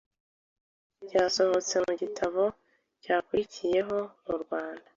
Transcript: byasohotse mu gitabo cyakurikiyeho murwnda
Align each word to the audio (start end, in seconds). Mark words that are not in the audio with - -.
byasohotse 1.05 1.75
mu 1.85 1.93
gitabo 2.01 2.43
cyakurikiyeho 3.03 3.97
murwnda 4.25 4.89